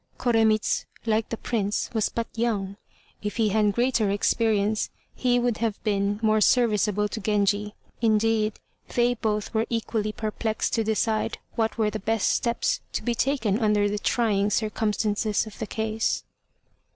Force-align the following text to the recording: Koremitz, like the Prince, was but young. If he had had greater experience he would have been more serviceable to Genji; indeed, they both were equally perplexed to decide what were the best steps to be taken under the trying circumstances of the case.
Koremitz, 0.17 0.85
like 1.05 1.29
the 1.29 1.37
Prince, 1.37 1.91
was 1.93 2.09
but 2.09 2.25
young. 2.35 2.75
If 3.21 3.37
he 3.37 3.49
had 3.49 3.65
had 3.65 3.75
greater 3.75 4.09
experience 4.09 4.89
he 5.13 5.37
would 5.37 5.57
have 5.59 5.77
been 5.83 6.19
more 6.23 6.41
serviceable 6.41 7.07
to 7.09 7.19
Genji; 7.19 7.75
indeed, 8.01 8.59
they 8.95 9.13
both 9.13 9.53
were 9.53 9.67
equally 9.69 10.11
perplexed 10.11 10.73
to 10.73 10.83
decide 10.83 11.37
what 11.53 11.77
were 11.77 11.91
the 11.91 11.99
best 11.99 12.31
steps 12.31 12.81
to 12.93 13.03
be 13.03 13.13
taken 13.13 13.59
under 13.59 13.87
the 13.87 13.99
trying 13.99 14.49
circumstances 14.49 15.45
of 15.45 15.59
the 15.59 15.67
case. 15.67 16.23